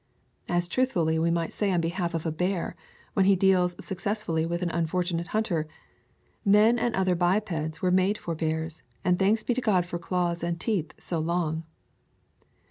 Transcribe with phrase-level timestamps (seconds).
[0.49, 2.75] As truthfully we might say on behalf of a bear,
[3.13, 5.67] when he deals successfully with an unfortunate hunter,
[6.43, 10.41] "Men and other bipeds were made for bears, and thanks be to God for claws
[10.41, 11.65] and teeth so long."